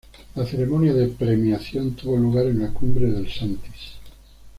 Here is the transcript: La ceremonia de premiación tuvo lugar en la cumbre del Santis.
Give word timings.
La 0.33 0.47
ceremonia 0.47 0.95
de 0.95 1.09
premiación 1.09 1.91
tuvo 1.91 2.17
lugar 2.17 2.47
en 2.47 2.63
la 2.63 2.71
cumbre 2.73 3.05
del 3.11 3.31
Santis. 3.31 3.97